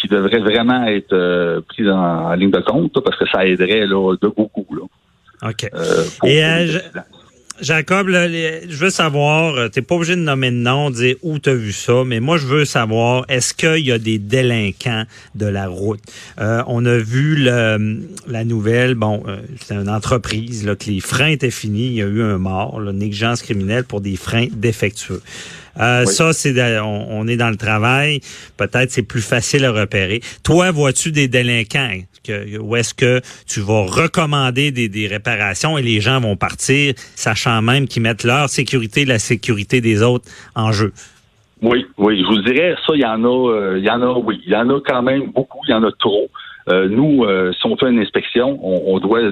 qui 0.00 0.06
devrait 0.06 0.38
vraiment 0.38 0.84
être 0.84 1.12
euh, 1.12 1.60
pris 1.60 1.90
en, 1.90 2.32
ligne 2.34 2.52
de 2.52 2.60
compte, 2.60 3.00
parce 3.04 3.16
que 3.16 3.28
ça 3.28 3.44
aiderait 3.44 3.84
là, 3.84 4.14
de 4.20 4.28
beaucoup. 4.28 4.66
Là, 4.70 4.82
OK. 5.50 5.68
Euh, 5.74 6.04
Et 6.24 6.40
Jacob, 7.60 8.08
je 8.08 8.76
veux 8.76 8.90
savoir, 8.90 9.54
euh, 9.54 9.68
tu 9.68 9.78
n'es 9.78 9.84
pas 9.84 9.96
obligé 9.96 10.14
de 10.14 10.20
nommer 10.20 10.50
de 10.50 10.56
nom, 10.56 10.90
dire 10.90 11.16
où 11.22 11.38
tu 11.38 11.50
as 11.50 11.54
vu 11.54 11.72
ça, 11.72 12.04
mais 12.06 12.20
moi, 12.20 12.38
je 12.38 12.46
veux 12.46 12.64
savoir, 12.64 13.24
est-ce 13.28 13.52
qu'il 13.52 13.84
y 13.84 13.90
a 13.90 13.98
des 13.98 14.18
délinquants 14.18 15.04
de 15.34 15.46
la 15.46 15.66
route? 15.66 16.00
Euh, 16.40 16.62
on 16.68 16.86
a 16.86 16.96
vu 16.96 17.36
la 17.36 17.78
nouvelle, 18.44 18.94
bon, 18.94 19.24
euh, 19.26 19.38
c'est 19.60 19.74
une 19.74 19.88
entreprise, 19.88 20.64
là, 20.64 20.76
que 20.76 20.84
les 20.86 21.00
freins 21.00 21.28
étaient 21.28 21.50
finis, 21.50 21.86
il 21.86 21.94
y 21.94 22.02
a 22.02 22.06
eu 22.06 22.22
un 22.22 22.38
mort, 22.38 22.80
là, 22.80 22.92
négligence 22.92 23.42
criminelle 23.42 23.84
pour 23.84 24.00
des 24.00 24.16
freins 24.16 24.46
défectueux. 24.52 25.22
Euh, 25.80 26.04
Ça, 26.04 26.32
c'est 26.32 26.54
on, 26.80 27.26
est 27.26 27.36
dans 27.36 27.50
le 27.50 27.56
travail. 27.56 28.20
Peut-être 28.56 28.90
c'est 28.90 29.02
plus 29.02 29.26
facile 29.26 29.64
à 29.64 29.72
repérer. 29.72 30.20
Toi, 30.44 30.70
vois-tu 30.70 31.12
des 31.12 31.28
délinquants? 31.28 32.00
Que, 32.24 32.58
ou 32.58 32.76
est-ce 32.76 32.94
que 32.94 33.20
tu 33.46 33.60
vas 33.60 33.82
recommander 33.82 34.70
des, 34.70 34.88
des, 34.88 35.06
réparations 35.06 35.78
et 35.78 35.82
les 35.82 36.00
gens 36.00 36.20
vont 36.20 36.36
partir, 36.36 36.94
sachant 37.14 37.62
même 37.62 37.86
qu'ils 37.86 38.02
mettent 38.02 38.24
leur 38.24 38.48
sécurité, 38.50 39.04
la 39.04 39.18
sécurité 39.18 39.80
des 39.80 40.02
autres 40.02 40.28
en 40.54 40.72
jeu? 40.72 40.92
Oui, 41.62 41.86
oui, 41.96 42.20
je 42.22 42.26
vous 42.26 42.40
dirais, 42.42 42.76
ça, 42.86 42.92
il 42.94 43.00
y 43.00 43.04
en 43.04 43.24
a, 43.24 43.50
euh, 43.50 43.78
il 43.78 43.84
y 43.84 43.90
en 43.90 44.00
a, 44.00 44.12
oui, 44.18 44.40
il 44.46 44.52
y 44.52 44.56
en 44.56 44.70
a 44.70 44.80
quand 44.80 45.02
même 45.02 45.32
beaucoup, 45.32 45.58
il 45.66 45.72
y 45.72 45.74
en 45.74 45.82
a 45.82 45.90
trop. 45.92 46.28
Euh, 46.68 46.88
nous, 46.88 47.24
euh, 47.24 47.50
si 47.52 47.66
on 47.66 47.76
fait 47.76 47.88
une 47.88 47.98
inspection, 47.98 48.58
on, 48.62 48.98
doit 48.98 49.22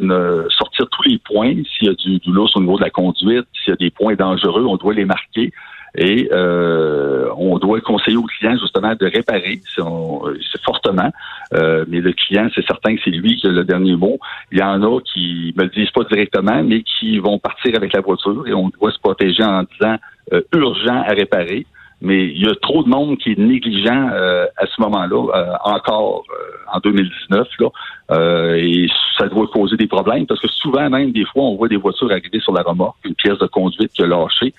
sortir 0.51 0.87
tous 0.91 1.03
les 1.09 1.19
points. 1.19 1.55
S'il 1.55 1.89
y 1.89 1.91
a 1.91 1.95
du, 1.95 2.19
du 2.19 2.33
lousse 2.33 2.57
au 2.57 2.61
niveau 2.61 2.79
de 2.79 2.83
la 2.83 2.91
conduite, 2.91 3.47
s'il 3.53 3.71
y 3.71 3.73
a 3.73 3.77
des 3.77 3.91
points 3.91 4.15
dangereux, 4.15 4.65
on 4.67 4.77
doit 4.77 4.95
les 4.95 5.05
marquer. 5.05 5.53
Et 5.97 6.29
euh, 6.31 7.31
on 7.37 7.59
doit 7.59 7.81
conseiller 7.81 8.19
au 8.19 8.25
client 8.25 8.57
justement 8.61 8.95
de 8.95 9.07
réparer, 9.07 9.61
c'est 9.65 10.63
fortement. 10.63 11.11
Euh, 11.55 11.85
mais 11.89 12.01
le 12.01 12.13
client, 12.13 12.49
c'est 12.55 12.67
certain 12.67 12.97
que 12.97 13.01
c'est 13.03 13.11
lui 13.11 13.37
qui 13.37 13.47
a 13.47 13.51
le 13.51 13.65
dernier 13.65 13.97
mot. 13.97 14.19
Il 14.53 14.59
y 14.59 14.63
en 14.63 14.83
a 14.83 15.01
qui 15.01 15.55
me 15.57 15.65
le 15.65 15.71
disent 15.71 15.91
pas 15.91 16.05
directement, 16.05 16.63
mais 16.63 16.83
qui 16.83 17.19
vont 17.19 17.39
partir 17.39 17.75
avec 17.77 17.95
la 17.95 18.01
voiture 18.01 18.47
et 18.47 18.53
on 18.53 18.69
doit 18.69 18.93
se 18.93 18.99
protéger 18.99 19.43
en 19.43 19.63
disant 19.63 19.97
euh, 20.35 20.43
urgent 20.55 21.03
à 21.07 21.13
réparer. 21.13 21.67
Mais 22.03 22.27
il 22.27 22.43
y 22.43 22.47
a 22.47 22.55
trop 22.57 22.83
de 22.83 22.91
monde 22.91 23.17
qui 23.17 23.33
est 23.33 23.39
négligent 23.39 23.89
à 23.89 24.67
ce 24.67 24.83
moment-là, 24.83 25.61
encore 25.65 26.25
en 26.71 26.79
2019. 26.81 27.49
Là, 27.59 28.55
et 28.59 28.87
ça 29.17 29.29
doit 29.29 29.47
causer 29.47 29.79
des 29.79 29.87
problèmes 29.87 30.27
parce 30.27 30.39
que 30.39 30.49
souvent, 30.49 30.91
même 30.91 31.13
des 31.13 31.25
fois, 31.25 31.45
on 31.45 31.57
voit 31.57 31.69
des 31.69 31.79
voitures 31.79 32.11
arriver 32.11 32.39
sur 32.41 32.53
la 32.53 32.61
remorque, 32.61 32.99
une 33.07 33.15
pièce 33.15 33.39
de 33.39 33.47
conduite 33.47 33.93
qui 33.95 34.03
a 34.03 34.07
lâché 34.07 34.53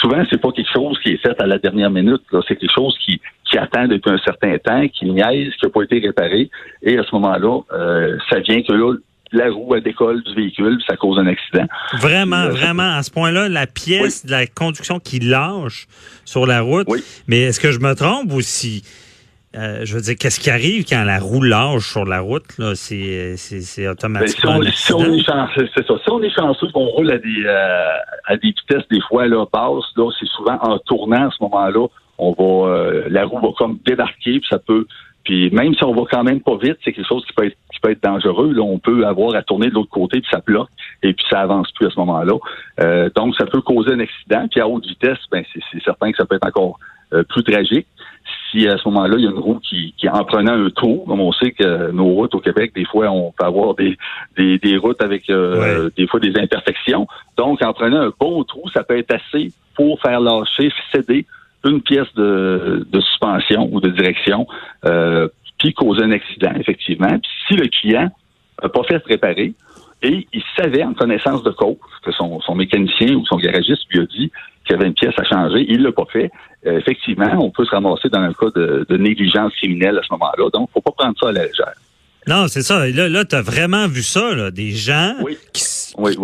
souvent, 0.00 0.22
c'est 0.30 0.40
pas 0.40 0.52
quelque 0.52 0.72
chose 0.72 0.98
qui 1.02 1.10
est 1.10 1.16
fait 1.18 1.40
à 1.40 1.46
la 1.46 1.58
dernière 1.58 1.90
minute. 1.90 2.22
C'est 2.48 2.56
quelque 2.56 2.74
chose 2.74 2.96
qui, 3.04 3.20
qui 3.50 3.58
attend 3.58 3.86
depuis 3.86 4.10
un 4.10 4.18
certain 4.18 4.56
temps, 4.58 4.86
qui 4.88 5.06
niaise, 5.06 5.52
qui 5.58 5.66
n'a 5.66 5.70
pas 5.70 5.82
été 5.82 5.98
réparé. 5.98 6.50
Et 6.82 6.98
à 6.98 7.02
ce 7.02 7.14
moment-là, 7.14 7.60
euh, 7.72 8.16
ça 8.28 8.40
vient 8.40 8.62
que 8.62 8.72
là, 8.72 8.94
la 9.32 9.50
roue 9.50 9.74
elle 9.76 9.82
décolle 9.82 10.22
du 10.24 10.34
véhicule, 10.34 10.78
ça 10.88 10.96
cause 10.96 11.18
un 11.18 11.26
accident. 11.26 11.66
Vraiment, 12.00 12.36
euh, 12.36 12.50
vraiment, 12.50 12.96
à 12.96 13.02
ce 13.02 13.10
point-là, 13.10 13.48
la 13.48 13.66
pièce 13.66 14.26
de 14.26 14.30
la 14.30 14.46
conduction 14.46 14.98
qui 14.98 15.20
lâche 15.20 15.86
sur 16.24 16.46
la 16.46 16.62
route. 16.62 16.86
Oui. 16.88 17.02
Mais 17.28 17.42
est-ce 17.42 17.60
que 17.60 17.70
je 17.70 17.78
me 17.78 17.94
trompe 17.94 18.32
aussi? 18.32 18.82
Euh, 19.56 19.80
je 19.84 19.94
veux 19.96 20.00
dire, 20.00 20.14
qu'est-ce 20.16 20.38
qui 20.38 20.48
arrive 20.48 20.84
quand 20.88 21.02
la 21.02 21.18
roue 21.18 21.42
lâche 21.42 21.90
sur 21.90 22.04
la 22.04 22.20
route? 22.20 22.56
Là? 22.58 22.76
C'est, 22.76 23.36
c'est, 23.36 23.88
automatiquement. 23.88 24.60
Ben, 24.60 24.70
si, 24.70 24.92
on, 24.92 25.02
est 25.02 25.24
chanceux, 25.24 25.68
c'est 25.74 25.84
ça. 25.84 25.94
Si 26.04 26.10
on 26.10 26.22
est 26.22 26.30
chanceux 26.30 26.68
qu'on 26.72 26.86
roule 26.86 27.10
à 27.10 27.18
des, 27.18 27.44
euh, 27.44 27.88
à 28.26 28.36
des 28.36 28.48
vitesses, 28.48 28.86
des 28.88 29.00
fois, 29.08 29.26
là, 29.26 29.44
basse, 29.52 29.84
là, 29.96 30.08
c'est 30.20 30.28
souvent 30.28 30.56
en 30.62 30.78
tournant 30.78 31.28
à 31.28 31.30
ce 31.32 31.42
moment-là, 31.42 31.88
on 32.18 32.32
va, 32.32 32.68
euh, 32.68 33.04
la 33.08 33.24
roue 33.24 33.40
va 33.40 33.48
comme 33.58 33.78
débarquer, 33.84 34.38
puis 34.38 34.46
ça 34.48 34.58
peut. 34.60 34.86
Puis 35.24 35.50
même 35.50 35.74
si 35.74 35.82
on 35.84 35.94
va 35.94 36.02
quand 36.08 36.22
même 36.22 36.40
pas 36.40 36.56
vite, 36.56 36.78
c'est 36.84 36.92
quelque 36.92 37.08
chose 37.08 37.24
qui 37.26 37.32
peut 37.32 37.46
être, 37.46 37.56
qui 37.72 37.80
peut 37.80 37.90
être 37.90 38.02
dangereux. 38.02 38.52
Là, 38.52 38.62
on 38.62 38.78
peut 38.78 39.04
avoir 39.04 39.34
à 39.34 39.42
tourner 39.42 39.68
de 39.68 39.74
l'autre 39.74 39.90
côté, 39.90 40.20
puis 40.20 40.30
ça 40.30 40.40
bloque, 40.46 40.70
et 41.02 41.12
puis 41.12 41.24
ça 41.28 41.40
avance 41.40 41.70
plus 41.72 41.88
à 41.88 41.90
ce 41.90 41.98
moment-là. 41.98 42.34
Euh, 42.80 43.10
donc, 43.16 43.34
ça 43.34 43.46
peut 43.46 43.60
causer 43.60 43.92
un 43.92 44.00
accident. 44.00 44.46
Puis 44.48 44.60
à 44.60 44.68
haute 44.68 44.86
vitesse, 44.86 45.18
ben 45.32 45.44
c'est 45.52 45.82
certain 45.82 46.12
que 46.12 46.18
ça 46.18 46.24
peut 46.24 46.36
être 46.36 46.46
encore 46.46 46.78
euh, 47.12 47.24
plus 47.24 47.42
tragique. 47.42 47.88
Si 48.50 48.66
à 48.68 48.76
ce 48.78 48.88
moment-là, 48.88 49.16
il 49.16 49.24
y 49.24 49.26
a 49.26 49.30
une 49.30 49.38
roue 49.38 49.60
qui, 49.60 49.94
qui 49.96 50.08
en 50.08 50.24
prenant 50.24 50.52
un 50.52 50.70
trou, 50.70 51.04
comme 51.06 51.20
on 51.20 51.32
sait 51.32 51.52
que 51.52 51.90
nos 51.92 52.06
routes 52.06 52.34
au 52.34 52.40
Québec, 52.40 52.72
des 52.74 52.84
fois, 52.84 53.10
on 53.10 53.32
peut 53.32 53.44
avoir 53.44 53.74
des, 53.74 53.96
des, 54.36 54.58
des 54.58 54.76
routes 54.76 55.02
avec 55.02 55.30
euh, 55.30 55.90
des 55.96 56.06
fois 56.06 56.20
des 56.20 56.36
imperfections. 56.38 57.06
Donc, 57.36 57.62
en 57.62 57.72
prenant 57.72 58.00
un 58.02 58.12
bon 58.18 58.42
trou, 58.44 58.68
ça 58.74 58.82
peut 58.82 58.98
être 58.98 59.14
assez 59.14 59.52
pour 59.74 60.00
faire 60.00 60.20
lâcher, 60.20 60.72
céder 60.92 61.26
une 61.64 61.80
pièce 61.80 62.12
de, 62.16 62.86
de 62.90 63.00
suspension 63.00 63.68
ou 63.70 63.80
de 63.80 63.90
direction, 63.90 64.46
euh, 64.86 65.28
puis 65.58 65.74
causer 65.74 66.02
un 66.02 66.12
accident, 66.12 66.52
effectivement. 66.58 67.18
Puis 67.18 67.30
si 67.48 67.54
le 67.54 67.68
client 67.68 68.08
n'a 68.62 68.68
pas 68.68 68.82
fait 68.84 69.02
se 69.02 69.08
réparer, 69.08 69.54
et 70.02 70.26
il 70.32 70.42
savait 70.56 70.82
en 70.82 70.94
connaissance 70.94 71.42
de 71.42 71.50
cause 71.50 71.76
que 72.02 72.12
son, 72.12 72.40
son 72.40 72.54
mécanicien 72.54 73.14
ou 73.14 73.24
son 73.26 73.36
garagiste 73.36 73.82
lui 73.90 74.00
a 74.00 74.06
dit 74.06 74.30
qu'il 74.64 74.72
y 74.72 74.74
avait 74.74 74.86
une 74.86 74.94
pièce 74.94 75.14
à 75.18 75.24
changer, 75.24 75.66
il 75.68 75.82
l'a 75.82 75.92
pas 75.92 76.06
fait. 76.10 76.30
Euh, 76.66 76.78
effectivement, 76.78 77.30
on 77.38 77.50
peut 77.50 77.64
se 77.64 77.70
ramasser 77.70 78.08
dans 78.08 78.20
un 78.20 78.32
cas 78.32 78.50
de, 78.54 78.86
de 78.88 78.96
négligence 78.96 79.52
criminelle 79.54 79.98
à 79.98 80.02
ce 80.02 80.12
moment-là. 80.12 80.48
Donc, 80.52 80.70
faut 80.72 80.80
pas 80.80 80.92
prendre 80.96 81.16
ça 81.20 81.28
à 81.28 81.32
la 81.32 81.46
légère. 81.46 81.74
Non, 82.26 82.48
c'est 82.48 82.62
ça. 82.62 82.86
Là, 82.88 83.08
là 83.08 83.24
tu 83.24 83.34
as 83.34 83.42
vraiment 83.42 83.88
vu 83.88 84.02
ça, 84.02 84.34
là, 84.34 84.50
des 84.50 84.70
gens 84.70 85.16
qui, 85.52 85.64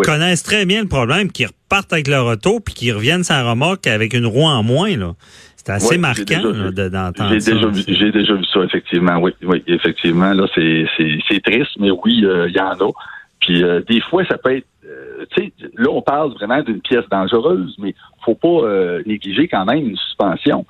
connaissent 0.04 0.42
très 0.42 0.66
bien 0.66 0.82
le 0.82 0.88
problème, 0.88 1.32
qui 1.32 1.46
repartent 1.46 1.92
avec 1.92 2.08
leur 2.08 2.26
auto, 2.26 2.60
puis 2.60 2.74
qui 2.74 2.92
reviennent 2.92 3.24
sans 3.24 3.48
remorque 3.48 3.86
avec 3.86 4.14
une 4.14 4.26
roue 4.26 4.44
en 4.44 4.62
moins. 4.62 4.96
Là. 4.96 5.14
C'est 5.56 5.70
assez 5.70 5.98
marquant 5.98 6.42
d'entendre 6.70 7.38
ça. 7.38 7.52
J'ai 7.88 8.12
déjà 8.12 8.34
vu 8.34 8.44
ça, 8.52 8.60
effectivement. 8.62 9.18
Oui, 9.18 9.32
oui, 9.42 9.64
effectivement. 9.66 10.32
Là, 10.32 10.46
c'est 10.54 11.42
triste, 11.42 11.72
mais 11.80 11.90
oui, 11.90 12.24
euh, 12.24 12.48
il 12.48 12.54
y 12.54 12.60
en 12.60 12.72
a. 12.72 12.92
Puis 13.40 13.62
euh, 13.62 13.80
des 13.88 14.00
fois, 14.00 14.24
ça 14.26 14.38
peut 14.38 14.56
être, 14.56 14.66
euh, 14.84 15.24
tu 15.34 15.44
sais, 15.44 15.52
là, 15.76 15.90
on 15.90 16.02
parle 16.02 16.32
vraiment 16.32 16.62
d'une 16.62 16.80
pièce 16.80 17.04
dangereuse, 17.10 17.74
mais 17.78 17.94
faut 18.24 18.34
pas 18.34 18.48
euh, 18.48 19.02
négliger 19.06 19.48
quand 19.48 19.64
même 19.64 19.88
une 19.88 19.96
suspension. 19.96 20.66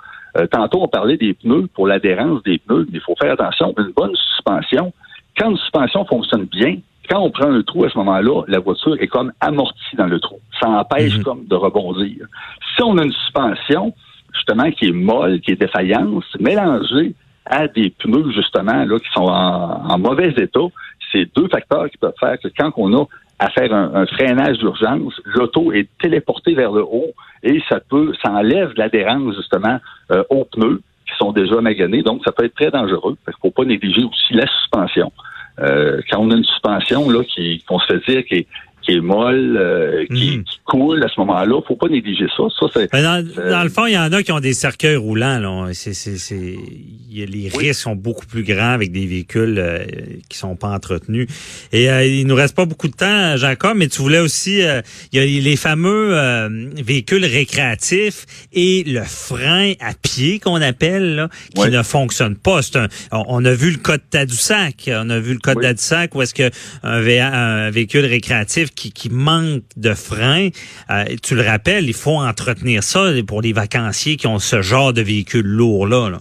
tantôt, 0.50 0.82
on 0.82 0.88
parlait 0.88 1.16
des 1.16 1.34
pneus 1.34 1.68
pour 1.74 1.86
l'adhérence 1.86 2.42
des 2.42 2.58
pneus, 2.58 2.86
mais 2.90 2.98
il 2.98 3.00
faut 3.00 3.14
faire 3.20 3.32
attention. 3.32 3.74
Une 3.78 3.92
bonne 3.96 4.14
suspension, 4.14 4.92
quand 5.38 5.50
une 5.50 5.56
suspension 5.56 6.04
fonctionne 6.04 6.44
bien, 6.44 6.78
quand 7.08 7.20
on 7.20 7.30
prend 7.30 7.50
un 7.50 7.62
trou 7.62 7.84
à 7.84 7.90
ce 7.90 7.96
moment-là, 7.98 8.42
la 8.48 8.58
voiture 8.58 8.96
est 9.00 9.06
comme 9.06 9.32
amortie 9.40 9.96
dans 9.96 10.06
le 10.06 10.18
trou. 10.18 10.40
Ça 10.60 10.68
empêche 10.68 11.18
mhm. 11.18 11.22
comme 11.24 11.46
de 11.46 11.54
rebondir. 11.54 12.26
Si 12.74 12.82
on 12.82 12.98
a 12.98 13.04
une 13.04 13.12
suspension, 13.12 13.94
justement, 14.34 14.70
qui 14.72 14.86
est 14.86 14.92
molle, 14.92 15.40
qui 15.40 15.52
est 15.52 15.60
défaillante, 15.60 16.24
mélangée 16.40 17.14
à 17.46 17.68
des 17.68 17.90
pneus, 17.90 18.32
justement, 18.32 18.84
là, 18.84 18.98
qui 18.98 19.08
sont 19.14 19.28
en 19.28 19.98
mauvais 19.98 20.34
état, 20.36 20.66
c'est 21.12 21.28
deux 21.34 21.48
facteurs 21.48 21.88
qui 21.90 21.98
peuvent 21.98 22.14
faire 22.18 22.38
que 22.38 22.48
quand 22.56 22.72
on 22.76 22.96
a 22.96 23.06
à 23.38 23.50
faire 23.50 23.72
un, 23.74 24.06
freinage 24.06 24.58
d'urgence, 24.58 25.20
l'auto 25.26 25.70
est 25.72 25.88
téléportée 26.00 26.54
vers 26.54 26.72
le 26.72 26.82
haut 26.82 27.12
et 27.42 27.62
ça 27.68 27.80
peut, 27.80 28.12
ça 28.24 28.32
enlève 28.32 28.72
l'adhérence 28.76 29.36
justement 29.36 29.78
euh, 30.10 30.24
aux 30.30 30.44
pneus 30.44 30.80
qui 31.06 31.16
sont 31.18 31.32
déjà 31.32 31.60
maganés, 31.60 32.02
donc 32.02 32.22
ça 32.24 32.32
peut 32.32 32.44
être 32.44 32.54
très 32.54 32.70
dangereux. 32.70 33.16
Il 33.26 33.30
ne 33.30 33.36
faut 33.40 33.50
pas 33.50 33.64
négliger 33.64 34.04
aussi 34.04 34.32
la 34.32 34.46
suspension. 34.46 35.12
Euh, 35.60 36.00
quand 36.10 36.20
on 36.20 36.30
a 36.30 36.36
une 36.36 36.44
suspension 36.44 37.08
là 37.10 37.22
qui 37.24 37.62
qu'on 37.66 37.78
se 37.78 37.86
fait 37.86 38.12
dire 38.12 38.24
qui 38.24 38.34
est 38.34 38.46
qui 38.86 38.92
est 38.92 39.00
molle, 39.00 39.56
euh, 39.60 40.04
mhm. 40.08 40.16
qui, 40.16 40.42
coule 40.64 41.02
à 41.02 41.08
ce 41.08 41.20
moment-là. 41.20 41.60
Faut 41.66 41.76
pas 41.76 41.88
négliger 41.88 42.26
ça. 42.36 42.44
ça 42.58 42.66
c'est, 42.72 42.92
dans, 42.92 43.24
dans, 43.24 43.62
le 43.62 43.68
fond, 43.68 43.86
il 43.86 43.92
y 43.92 43.98
en 43.98 44.12
a 44.12 44.22
qui 44.22 44.32
ont 44.32 44.40
des 44.40 44.54
cercueils 44.54 44.96
roulants. 44.96 45.38
Là. 45.38 45.68
C'est, 45.72 45.94
c'est, 45.94 46.16
c'est, 46.18 46.56
les 47.10 47.48
risques 47.48 47.80
sont 47.80 47.96
beaucoup 47.96 48.26
plus 48.26 48.42
grands 48.42 48.72
avec 48.72 48.92
des 48.92 49.06
véhicules 49.06 49.58
euh, 49.58 49.84
qui 50.28 50.38
sont 50.38 50.56
pas 50.56 50.68
entretenus. 50.68 51.28
Et 51.72 51.90
euh, 51.90 52.04
il 52.04 52.26
nous 52.26 52.34
reste 52.34 52.54
pas 52.54 52.64
beaucoup 52.64 52.88
de 52.88 52.94
temps, 52.94 53.36
Jacob, 53.36 53.76
mais 53.76 53.88
tu 53.88 54.02
voulais 54.02 54.20
aussi... 54.20 54.62
Euh, 54.62 54.82
il 55.12 55.20
y 55.20 55.40
a 55.40 55.40
les 55.40 55.56
fameux 55.56 56.16
véhicules 56.76 57.24
récréatifs 57.24 58.26
et 58.52 58.84
le 58.84 59.02
frein 59.02 59.72
à 59.80 59.94
pied 59.94 60.38
qu'on 60.38 60.60
appelle, 60.60 61.16
là, 61.16 61.28
qui 61.54 61.70
ne 61.70 61.82
fonctionne 61.82 62.36
pas. 62.36 62.62
C'est 62.62 62.76
un, 62.76 62.88
on, 63.12 63.44
a 63.44 63.52
vu 63.52 63.70
le 63.70 63.78
code 63.78 64.02
Tadoussac. 64.10 64.90
On 64.92 65.08
a 65.10 65.18
vu 65.18 65.32
le 65.32 65.38
code 65.38 65.60
Tadoussac 65.60 66.14
où 66.14 66.22
est-ce 66.22 66.34
que 66.34 66.50
un, 66.82 67.06
un 67.32 67.70
véhicule 67.70 68.04
récréatif 68.04 68.74
qui, 68.76 68.92
qui 68.92 69.10
manque 69.10 69.62
de 69.76 69.94
frein, 69.94 70.50
euh, 70.90 71.04
tu 71.22 71.34
le 71.34 71.42
rappelles, 71.42 71.86
il 71.86 71.94
faut 71.94 72.18
entretenir 72.18 72.82
ça 72.82 73.10
pour 73.26 73.42
les 73.42 73.52
vacanciers 73.52 74.16
qui 74.16 74.26
ont 74.26 74.38
ce 74.38 74.62
genre 74.62 74.92
de 74.92 75.02
véhicule 75.02 75.46
lourd-là. 75.46 76.10
Là. 76.10 76.18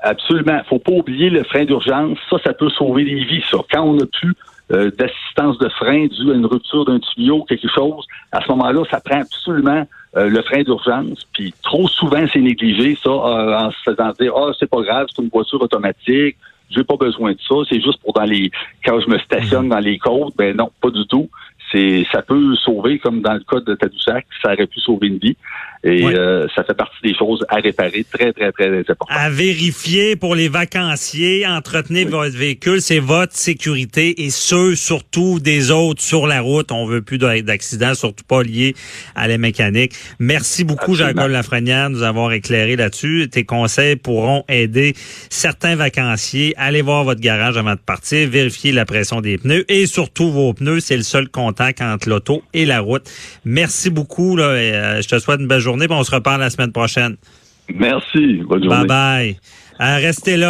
Absolument. 0.00 0.60
faut 0.68 0.78
pas 0.78 0.92
oublier 0.92 1.30
le 1.30 1.44
frein 1.44 1.64
d'urgence. 1.64 2.18
Ça, 2.30 2.36
ça 2.44 2.52
peut 2.52 2.70
sauver 2.70 3.04
des 3.04 3.24
vies, 3.24 3.42
ça. 3.50 3.58
Quand 3.70 3.82
on 3.82 3.94
n'a 3.94 4.06
plus 4.06 4.34
euh, 4.70 4.90
d'assistance 4.90 5.58
de 5.58 5.68
frein 5.68 6.06
due 6.06 6.30
à 6.30 6.34
une 6.34 6.46
rupture 6.46 6.84
d'un 6.84 6.98
tuyau, 6.98 7.44
quelque 7.44 7.68
chose, 7.68 8.06
à 8.32 8.40
ce 8.42 8.48
moment-là, 8.48 8.84
ça 8.90 9.00
prend 9.00 9.20
absolument 9.20 9.86
euh, 10.16 10.28
le 10.28 10.42
frein 10.42 10.62
d'urgence. 10.62 11.26
Puis 11.32 11.52
trop 11.62 11.88
souvent, 11.88 12.24
c'est 12.32 12.40
négligé, 12.40 12.96
ça, 13.02 13.10
en 13.10 13.70
se 13.70 13.76
faisant 13.84 14.12
dire 14.20 14.32
Ah, 14.36 14.52
c'est 14.58 14.70
pas 14.70 14.82
grave, 14.82 15.06
c'est 15.14 15.22
une 15.22 15.30
voiture 15.30 15.60
automatique, 15.60 16.36
j'ai 16.70 16.84
pas 16.84 16.96
besoin 16.96 17.32
de 17.32 17.38
ça, 17.46 17.54
c'est 17.68 17.80
juste 17.80 18.00
pour 18.02 18.12
dans 18.12 18.24
les 18.24 18.50
quand 18.84 19.00
je 19.00 19.08
me 19.08 19.18
stationne 19.18 19.64
mhm. 19.64 19.70
dans 19.70 19.78
les 19.78 19.98
côtes, 19.98 20.34
ben 20.36 20.56
non, 20.56 20.70
pas 20.80 20.90
du 20.90 21.06
tout 21.06 21.28
c'est 21.72 22.04
ça 22.10 22.22
peut 22.22 22.54
sauver, 22.56 22.98
comme 22.98 23.20
dans 23.20 23.34
le 23.34 23.40
cas 23.40 23.60
de 23.60 23.74
Tadoussac, 23.74 24.26
ça 24.42 24.52
aurait 24.52 24.66
pu 24.66 24.80
sauver 24.80 25.08
une 25.08 25.18
vie. 25.18 25.36
Et 25.84 26.04
euh, 26.04 26.48
ça 26.56 26.64
fait 26.64 26.74
partie 26.74 26.96
des 27.04 27.14
choses 27.14 27.44
à 27.48 27.56
réparer 27.56 28.04
très, 28.04 28.32
très, 28.32 28.50
très 28.50 28.80
importantes. 28.80 29.08
À 29.10 29.30
vérifier 29.30 30.16
pour 30.16 30.34
les 30.34 30.48
vacanciers, 30.48 31.46
entretenir 31.46 32.08
votre 32.08 32.36
véhicule, 32.36 32.80
c'est 32.80 32.98
votre 32.98 33.34
sécurité 33.36 34.24
et 34.24 34.30
ceux 34.30 34.74
surtout 34.74 35.38
des 35.38 35.70
autres 35.70 36.02
sur 36.02 36.26
la 36.26 36.40
route. 36.40 36.72
On 36.72 36.84
veut 36.84 37.00
plus 37.00 37.18
d'accidents, 37.18 37.94
surtout 37.94 38.24
pas 38.24 38.42
liés 38.42 38.74
à 39.14 39.28
la 39.28 39.38
mécanique. 39.38 39.92
Merci 40.18 40.64
beaucoup, 40.64 40.96
Jean-Claude 40.96 41.30
Lafrenière, 41.30 41.90
de 41.90 41.94
nous 41.94 42.02
avoir 42.02 42.32
éclairé 42.32 42.74
là-dessus. 42.74 43.28
Tes 43.30 43.44
conseils 43.44 43.94
pourront 43.94 44.44
aider 44.48 44.94
certains 45.30 45.76
vacanciers. 45.76 46.54
Allez 46.56 46.82
voir 46.82 47.04
votre 47.04 47.20
garage 47.20 47.56
avant 47.56 47.74
de 47.74 47.80
partir, 47.80 48.28
vérifier 48.28 48.72
la 48.72 48.84
pression 48.84 49.20
des 49.20 49.38
pneus 49.38 49.64
et 49.68 49.86
surtout 49.86 50.32
vos 50.32 50.52
pneus. 50.54 50.80
C'est 50.80 50.96
le 50.96 51.04
seul 51.04 51.28
contact 51.28 51.57
entre 51.60 52.08
l'auto 52.08 52.42
et 52.54 52.64
la 52.64 52.80
route. 52.80 53.08
Merci 53.44 53.90
beaucoup. 53.90 54.36
Là, 54.36 54.44
euh, 54.44 55.02
je 55.02 55.08
te 55.08 55.18
souhaite 55.18 55.40
une 55.40 55.48
belle 55.48 55.60
journée 55.60 55.86
on 55.90 56.04
se 56.04 56.14
reparle 56.14 56.40
la 56.40 56.50
semaine 56.50 56.72
prochaine. 56.72 57.16
Merci. 57.74 58.40
Bonne 58.48 58.64
journée. 58.64 58.86
Bye 58.86 58.86
bye. 58.86 59.36
Euh, 59.80 59.96
restez 59.98 60.36
là. 60.36 60.46